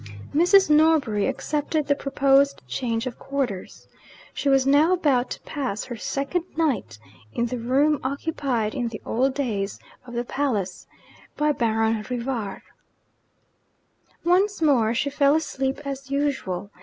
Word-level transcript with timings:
Mrs. 0.33 0.67
Norbury 0.67 1.27
accepted 1.27 1.85
the 1.85 1.93
proposed 1.93 2.63
change 2.67 3.05
of 3.05 3.19
quarters. 3.19 3.87
She 4.33 4.49
was 4.49 4.65
now 4.65 4.93
about 4.93 5.29
to 5.29 5.39
pass 5.41 5.83
her 5.83 5.95
second 5.95 6.43
night 6.57 6.97
in 7.35 7.45
the 7.45 7.59
room 7.59 7.99
occupied 8.03 8.73
in 8.73 8.87
the 8.87 8.99
old 9.05 9.35
days 9.35 9.77
of 10.07 10.15
the 10.15 10.23
palace 10.25 10.87
by 11.37 11.51
Baron 11.51 12.03
Rivar. 12.09 12.63
Once 14.23 14.59
more, 14.59 14.95
she 14.95 15.11
fell 15.11 15.35
asleep 15.35 15.81
as 15.85 16.09
usual. 16.09 16.71